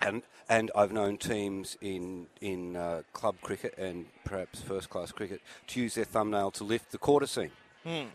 and 0.00 0.22
and 0.48 0.72
I've 0.74 0.90
known 0.90 1.18
teams 1.18 1.78
in 1.80 2.26
in 2.40 2.74
uh, 2.74 3.02
club 3.12 3.36
cricket 3.42 3.78
and 3.78 4.06
perhaps 4.24 4.60
first 4.60 4.90
class 4.90 5.12
cricket 5.12 5.40
to 5.68 5.80
use 5.80 5.94
their 5.94 6.04
thumbnail 6.04 6.50
to 6.52 6.64
lift 6.64 6.90
the 6.90 6.98
quarter 6.98 7.28
seam. 7.28 7.52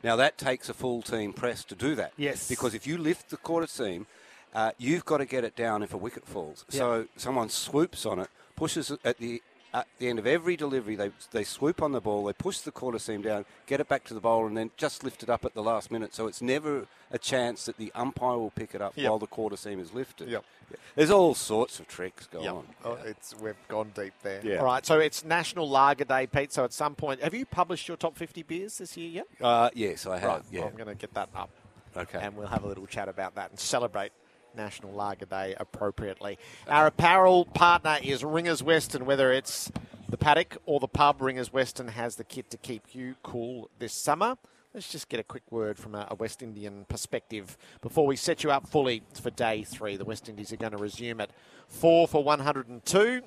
Now 0.03 0.17
that 0.17 0.37
takes 0.37 0.67
a 0.67 0.73
full 0.73 1.01
team 1.01 1.31
press 1.31 1.63
to 1.63 1.75
do 1.75 1.95
that. 1.95 2.11
Yes. 2.17 2.49
Because 2.49 2.73
if 2.73 2.85
you 2.85 2.97
lift 2.97 3.29
the 3.29 3.37
quarter 3.37 3.67
seam, 3.67 4.05
uh, 4.53 4.71
you've 4.77 5.05
got 5.05 5.19
to 5.19 5.25
get 5.25 5.45
it 5.45 5.55
down 5.55 5.81
if 5.81 5.93
a 5.93 5.97
wicket 5.97 6.27
falls. 6.27 6.65
So 6.67 7.07
someone 7.15 7.47
swoops 7.47 8.05
on 8.05 8.19
it, 8.19 8.27
pushes 8.57 8.91
it 8.91 8.99
at 9.05 9.17
the 9.19 9.41
at 9.73 9.87
the 9.99 10.09
end 10.09 10.19
of 10.19 10.27
every 10.27 10.55
delivery, 10.55 10.95
they 10.95 11.11
they 11.31 11.43
swoop 11.43 11.81
on 11.81 11.91
the 11.91 12.01
ball, 12.01 12.25
they 12.25 12.33
push 12.33 12.59
the 12.59 12.71
quarter 12.71 12.99
seam 12.99 13.21
down, 13.21 13.45
get 13.67 13.79
it 13.79 13.87
back 13.87 14.03
to 14.05 14.13
the 14.13 14.19
bowler, 14.19 14.47
and 14.47 14.57
then 14.57 14.71
just 14.77 15.03
lift 15.03 15.23
it 15.23 15.29
up 15.29 15.45
at 15.45 15.53
the 15.53 15.63
last 15.63 15.91
minute. 15.91 16.13
So 16.13 16.27
it's 16.27 16.41
never 16.41 16.87
a 17.11 17.17
chance 17.17 17.65
that 17.65 17.77
the 17.77 17.91
umpire 17.95 18.37
will 18.37 18.51
pick 18.51 18.73
it 18.75 18.81
up 18.81 18.93
Yep. 18.95 19.09
while 19.09 19.19
the 19.19 19.27
quarter 19.27 19.55
seam 19.57 19.79
is 19.79 19.93
lifted. 19.93 20.29
Yep. 20.29 20.43
Yeah. 20.71 20.77
There's 20.95 21.11
all 21.11 21.35
sorts 21.35 21.79
of 21.79 21.87
tricks 21.87 22.27
going 22.27 22.45
Yep. 22.45 22.53
on. 22.53 22.67
Oh, 22.85 22.97
it's 23.05 23.35
we've 23.39 23.55
gone 23.67 23.91
deep 23.95 24.13
there. 24.23 24.41
Yeah. 24.43 24.57
All 24.59 24.65
right, 24.65 24.85
so 24.85 24.99
it's 24.99 25.23
National 25.25 25.69
Lager 25.69 26.05
Day, 26.05 26.27
Pete. 26.27 26.51
So 26.53 26.63
at 26.63 26.73
some 26.73 26.95
point, 26.95 27.21
have 27.21 27.33
you 27.33 27.45
published 27.45 27.87
your 27.87 27.97
top 27.97 28.17
50 28.17 28.43
beers 28.43 28.77
this 28.77 28.95
year 28.97 29.09
yet? 29.09 29.27
Uh, 29.41 29.69
yes, 29.73 30.05
I 30.05 30.17
have. 30.19 30.29
Right. 30.29 30.41
Yeah. 30.51 30.59
well, 30.61 30.69
I'm 30.69 30.75
going 30.75 30.87
to 30.87 30.95
get 30.95 31.13
that 31.13 31.29
up. 31.35 31.49
Okay. 31.95 32.19
And 32.21 32.37
we'll 32.37 32.47
have 32.47 32.63
a 32.63 32.67
little 32.67 32.85
chat 32.87 33.09
about 33.09 33.35
that 33.35 33.49
and 33.51 33.59
celebrate 33.59 34.13
National 34.55 34.91
Lager 34.93 35.25
Day 35.25 35.55
appropriately. 35.57 36.37
Our 36.67 36.87
apparel 36.87 37.45
partner 37.45 37.97
is 38.03 38.23
Ringers 38.23 38.63
Western, 38.63 39.05
whether 39.05 39.31
it's 39.31 39.71
the 40.09 40.17
paddock 40.17 40.57
or 40.65 40.79
the 40.79 40.87
pub, 40.87 41.21
Ringers 41.21 41.53
Western 41.53 41.87
has 41.87 42.17
the 42.17 42.23
kit 42.23 42.49
to 42.49 42.57
keep 42.57 42.93
you 42.93 43.15
cool 43.23 43.69
this 43.79 43.93
summer. 43.93 44.37
Let's 44.73 44.89
just 44.89 45.09
get 45.09 45.19
a 45.19 45.23
quick 45.23 45.43
word 45.51 45.77
from 45.77 45.95
a, 45.95 46.15
West 46.17 46.41
Indian 46.41 46.85
perspective 46.87 47.57
before 47.81 48.05
we 48.05 48.15
set 48.15 48.43
you 48.43 48.51
up 48.51 48.67
fully 48.67 49.03
for 49.21 49.29
day 49.29 49.63
three. 49.63 49.97
The 49.97 50.05
West 50.05 50.29
Indies 50.29 50.53
are 50.53 50.57
going 50.57 50.71
to 50.71 50.77
resume 50.77 51.19
at 51.21 51.29
four 51.67 52.07
for 52.07 52.23
102. 52.23 53.21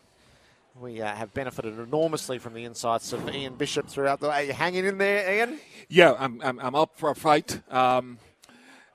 We 0.81 1.01
uh, 1.01 1.15
have 1.15 1.33
benefited 1.33 1.79
enormously 1.79 2.39
from 2.39 2.55
the 2.55 2.65
insights 2.65 3.13
of 3.13 3.33
Ian 3.35 3.55
Bishop 3.55 3.89
throughout 3.89 4.21
the. 4.21 4.31
Are 4.31 4.43
you 4.43 4.53
hanging 4.53 4.85
in 4.85 4.99
there, 4.99 5.35
Ian? 5.35 5.59
Yeah, 5.89 6.15
I'm, 6.19 6.41
I'm, 6.43 6.59
I'm 6.59 6.75
up 6.75 6.97
for 6.97 7.11
a 7.11 7.15
fight. 7.15 7.61
Um, 7.71 8.19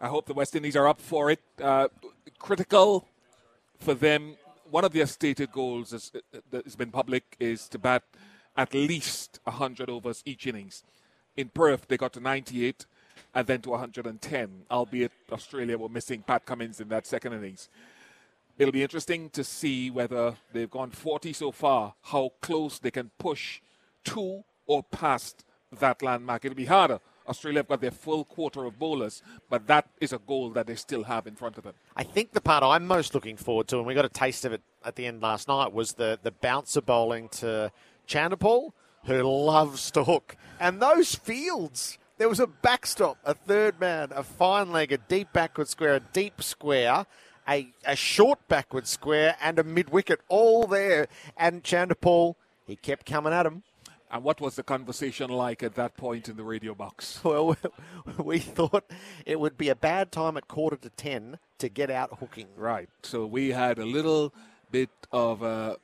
I 0.02 0.08
hope 0.08 0.26
the 0.26 0.34
West 0.34 0.56
Indies 0.56 0.76
are 0.76 0.88
up 0.88 1.00
for 1.00 1.32
it. 1.32 1.40
Uh, 1.62 1.88
critical 2.40 3.08
for 3.80 3.94
them. 3.94 4.36
One 4.72 4.86
of 4.86 4.94
their 4.94 5.06
stated 5.06 5.52
goals 5.52 5.94
is, 5.94 6.12
uh, 6.14 6.20
uh, 6.36 6.42
that 6.52 6.64
has 6.64 6.76
been 6.76 6.92
public 6.92 7.36
is 7.40 7.68
to 7.70 7.78
bat 7.78 8.04
at 8.56 8.74
least 8.74 9.40
100 9.44 9.90
overs 9.90 10.24
each 10.26 10.48
innings. 10.48 10.84
In 11.38 11.50
Perth, 11.50 11.88
they 11.88 11.98
got 11.98 12.14
to 12.14 12.20
98 12.20 12.86
and 13.34 13.48
then 13.48 13.62
to 13.62 13.70
110, 13.72 14.66
albeit 14.72 15.12
Australia 15.32 15.78
were 15.78 15.90
missing 15.90 16.24
Pat 16.26 16.46
Cummins 16.46 16.80
in 16.80 16.90
that 16.90 17.06
second 17.06 17.34
innings. 17.34 17.70
It'll 18.58 18.74
be 18.74 18.84
interesting 18.84 19.30
to 19.32 19.44
see 19.44 19.90
whether 19.90 20.36
they've 20.52 20.70
gone 20.70 20.92
40 20.92 21.32
so 21.34 21.52
far, 21.52 21.94
how 22.02 22.32
close 22.42 22.80
they 22.80 22.92
can 22.92 23.12
push 23.18 23.62
to 24.06 24.44
or 24.66 24.84
past 24.84 25.46
that 25.80 26.02
landmark. 26.02 26.44
It'll 26.44 26.56
be 26.56 26.66
harder. 26.66 27.00
Australia 27.30 27.60
have 27.60 27.68
got 27.68 27.82
their 27.82 27.92
full 27.92 28.26
quarter 28.26 28.66
of 28.66 28.80
bowlers, 28.80 29.22
but 29.50 29.68
that 29.68 29.88
is 30.02 30.12
a 30.12 30.18
goal 30.18 30.50
that 30.50 30.68
they 30.68 30.76
still 30.76 31.04
have 31.04 31.28
in 31.28 31.36
front 31.36 31.58
of 31.58 31.64
them. 31.64 31.74
I 31.96 32.04
think 32.04 32.34
the 32.34 32.42
part 32.42 32.64
I'm 32.64 32.88
most 32.88 33.14
looking 33.14 33.38
forward 33.38 33.68
to, 33.70 33.78
and 33.78 33.86
we 33.86 33.94
got 33.94 34.06
a 34.06 34.10
taste 34.10 34.46
of 34.46 34.54
it 34.54 34.62
at 34.84 34.96
the 34.96 35.06
end 35.06 35.22
last 35.22 35.48
night, 35.48 35.72
was 35.72 35.94
the, 35.94 36.20
the 36.22 36.32
bouncer 36.32 36.82
bowling 36.82 37.30
to 37.30 37.72
Chanderpaul, 38.08 38.72
who 39.06 39.22
loves 39.22 39.92
to 39.92 40.04
hook. 40.04 40.36
And 40.60 40.82
those 40.82 41.16
fields, 41.16 41.98
there 42.18 42.28
was 42.28 42.40
a 42.40 42.48
backstop, 42.48 43.18
a 43.24 43.34
third 43.34 43.80
man, 43.80 44.10
a 44.14 44.24
fine 44.24 44.72
leg, 44.72 44.92
a 44.92 44.98
deep 44.98 45.32
backward 45.32 45.68
square, 45.68 45.96
a 45.96 46.00
deep 46.00 46.42
square, 46.42 47.06
a, 47.48 47.72
a 47.86 47.96
short 47.96 48.48
backward 48.48 48.88
square, 48.88 49.36
and 49.42 49.60
a 49.60 49.64
mid 49.64 49.90
wicket, 49.92 50.20
all 50.28 50.66
there. 50.68 51.08
And 51.38 51.64
Chanderpaul, 51.64 52.36
he 52.66 52.76
kept 52.76 53.06
coming 53.06 53.34
at 53.34 53.46
him. 53.46 53.64
And 54.12 54.24
what 54.24 54.42
was 54.42 54.56
the 54.56 54.64
conversation 54.64 55.30
like 55.30 55.62
at 55.62 55.76
that 55.76 55.96
point 55.96 56.30
in 56.30 56.36
the 56.36 56.44
radio 56.44 56.74
box? 56.74 57.20
Well, 57.30 57.56
we 58.18 58.40
thought 58.40 58.86
it 59.26 59.40
would 59.40 59.58
be 59.58 59.70
a 59.70 59.76
bad 59.76 60.12
time 60.12 60.36
at 60.36 60.48
quarter 60.48 60.78
to 60.78 60.90
ten 60.90 61.38
to 61.60 61.70
get 61.70 61.92
out 61.92 62.18
hooking. 62.20 62.48
Right. 62.58 62.90
So 63.04 63.26
we 63.26 63.50
had 63.50 63.78
a 63.78 63.86
little 63.86 64.34
bit 64.72 64.90
of 65.12 65.44
a 65.44 65.78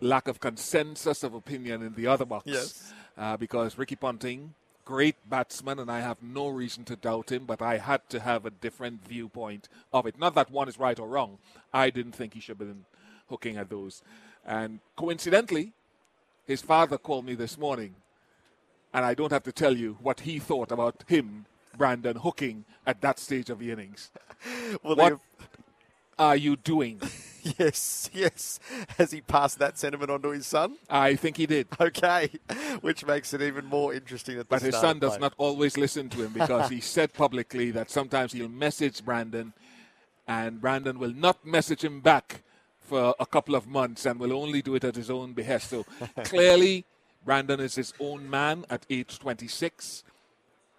lack 0.00 0.28
of 0.28 0.40
consensus 0.40 1.22
of 1.22 1.34
opinion 1.34 1.82
in 1.82 1.94
the 1.94 2.06
other 2.06 2.24
box. 2.24 2.46
Yes. 2.46 2.92
Uh, 3.16 3.36
because 3.36 3.76
Ricky 3.76 3.96
Ponting, 3.96 4.54
great 4.84 5.16
batsman, 5.28 5.78
and 5.78 5.90
I 5.90 6.00
have 6.00 6.22
no 6.22 6.48
reason 6.48 6.84
to 6.84 6.96
doubt 6.96 7.30
him, 7.32 7.44
but 7.44 7.60
I 7.60 7.78
had 7.78 8.08
to 8.10 8.20
have 8.20 8.46
a 8.46 8.50
different 8.50 9.06
viewpoint 9.06 9.68
of 9.92 10.06
it. 10.06 10.18
Not 10.18 10.34
that 10.36 10.50
one 10.50 10.68
is 10.68 10.78
right 10.78 10.98
or 10.98 11.08
wrong. 11.08 11.38
I 11.74 11.90
didn't 11.90 12.12
think 12.12 12.34
he 12.34 12.40
should 12.40 12.58
have 12.58 12.68
been 12.68 12.84
hooking 13.28 13.56
at 13.56 13.68
those. 13.68 14.02
And 14.46 14.80
coincidentally, 14.96 15.72
his 16.48 16.62
father 16.62 16.98
called 16.98 17.24
me 17.26 17.34
this 17.36 17.56
morning, 17.56 17.94
and 18.92 19.04
I 19.04 19.14
don't 19.14 19.30
have 19.30 19.44
to 19.44 19.52
tell 19.52 19.76
you 19.76 19.98
what 20.02 20.20
he 20.20 20.40
thought 20.40 20.72
about 20.72 21.04
him, 21.06 21.46
Brandon, 21.76 22.16
hooking 22.16 22.64
at 22.86 23.00
that 23.02 23.20
stage 23.20 23.50
of 23.50 23.60
the 23.60 23.70
innings. 23.70 24.10
Well, 24.84 24.96
What 24.96 25.18
are 26.18 26.36
you 26.36 26.56
doing? 26.56 27.00
Yes, 27.58 28.10
yes. 28.12 28.60
Has 28.98 29.10
he 29.12 29.22
passed 29.22 29.58
that 29.60 29.78
sentiment 29.78 30.10
on 30.10 30.20
to 30.22 30.30
his 30.30 30.46
son? 30.46 30.76
I 30.90 31.14
think 31.16 31.38
he 31.38 31.46
did. 31.46 31.66
Okay, 31.80 32.28
which 32.82 33.06
makes 33.06 33.32
it 33.32 33.40
even 33.40 33.64
more 33.64 33.94
interesting. 33.94 34.34
At 34.38 34.48
the 34.50 34.54
But 34.56 34.62
his 34.62 34.74
son 34.76 34.98
does 34.98 35.12
play. 35.12 35.20
not 35.20 35.34
always 35.38 35.78
listen 35.78 36.10
to 36.10 36.24
him 36.24 36.32
because 36.34 36.68
he 36.68 36.80
said 36.80 37.14
publicly 37.14 37.70
that 37.70 37.90
sometimes 37.90 38.32
he'll 38.32 38.50
message 38.50 39.02
Brandon 39.02 39.54
and 40.26 40.60
Brandon 40.60 40.98
will 40.98 41.14
not 41.14 41.46
message 41.46 41.82
him 41.84 42.00
back 42.00 42.42
for 42.88 43.14
a 43.20 43.26
couple 43.26 43.54
of 43.54 43.66
months 43.66 44.06
and 44.06 44.18
will 44.18 44.32
only 44.32 44.62
do 44.62 44.74
it 44.74 44.84
at 44.84 44.96
his 44.96 45.10
own 45.10 45.34
behest. 45.34 45.70
So 45.70 45.84
clearly, 46.24 46.84
Brandon 47.24 47.60
is 47.60 47.74
his 47.74 47.92
own 48.00 48.28
man 48.28 48.64
at 48.70 48.86
age 48.88 49.18
26, 49.18 50.02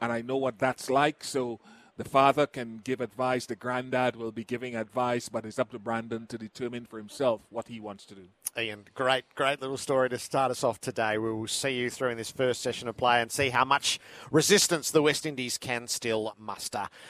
and 0.02 0.12
I 0.12 0.22
know 0.22 0.38
what 0.38 0.58
that's 0.58 0.90
like. 0.90 1.24
So 1.24 1.60
the 1.98 2.04
father 2.04 2.48
can 2.48 2.82
give 2.84 3.02
advice, 3.02 3.46
the 3.46 3.56
granddad 3.56 4.16
will 4.16 4.32
be 4.32 4.44
giving 4.44 4.76
advice, 4.76 5.30
but 5.30 5.46
it's 5.46 5.60
up 5.60 5.72
to 5.72 5.80
Brandon 5.80 6.26
to 6.28 6.38
determine 6.38 6.86
for 6.86 6.98
himself 6.98 7.42
what 7.50 7.68
he 7.68 7.80
wants 7.80 8.06
to 8.08 8.16
do. 8.16 8.28
Ian, 8.58 8.86
great, 8.96 9.26
great 9.36 9.62
little 9.62 9.78
story 9.78 10.10
to 10.10 10.18
start 10.18 10.50
us 10.50 10.64
off 10.64 10.82
today. 10.82 11.18
We 11.18 11.32
will 11.32 11.48
see 11.48 11.72
you 11.72 11.90
through 11.90 12.10
in 12.10 12.18
this 12.18 12.32
first 12.32 12.62
session 12.62 12.88
of 12.88 12.98
play 12.98 13.22
and 13.22 13.32
see 13.32 13.50
how 13.50 13.64
much 13.64 14.00
resistance 14.32 14.90
the 14.92 15.04
West 15.04 15.26
Indies 15.26 15.58
can 15.58 15.88
still 15.88 16.34
muster. 16.38 16.90